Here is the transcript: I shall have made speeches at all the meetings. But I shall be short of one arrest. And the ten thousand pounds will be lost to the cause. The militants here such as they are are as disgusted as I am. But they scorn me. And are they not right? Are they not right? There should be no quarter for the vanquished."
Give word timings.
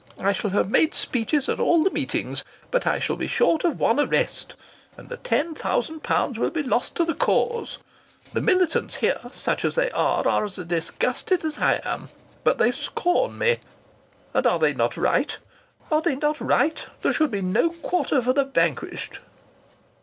I 0.17 0.33
shall 0.33 0.49
have 0.49 0.67
made 0.71 0.95
speeches 0.95 1.47
at 1.47 1.59
all 1.59 1.83
the 1.83 1.91
meetings. 1.91 2.43
But 2.71 2.87
I 2.87 2.97
shall 2.97 3.17
be 3.17 3.27
short 3.27 3.63
of 3.63 3.79
one 3.79 3.99
arrest. 3.99 4.55
And 4.97 5.09
the 5.09 5.17
ten 5.17 5.53
thousand 5.53 6.01
pounds 6.01 6.39
will 6.39 6.49
be 6.49 6.63
lost 6.63 6.95
to 6.95 7.05
the 7.05 7.13
cause. 7.13 7.77
The 8.33 8.41
militants 8.41 8.95
here 8.95 9.19
such 9.31 9.63
as 9.63 9.75
they 9.75 9.91
are 9.91 10.27
are 10.27 10.43
as 10.43 10.55
disgusted 10.55 11.45
as 11.45 11.59
I 11.59 11.81
am. 11.85 12.09
But 12.43 12.57
they 12.57 12.71
scorn 12.71 13.37
me. 13.37 13.57
And 14.33 14.47
are 14.47 14.57
they 14.57 14.73
not 14.73 14.97
right? 14.97 15.37
Are 15.91 16.01
they 16.01 16.15
not 16.15 16.41
right? 16.41 16.83
There 17.03 17.13
should 17.13 17.29
be 17.29 17.43
no 17.43 17.69
quarter 17.69 18.23
for 18.23 18.33
the 18.33 18.45
vanquished." 18.45 19.19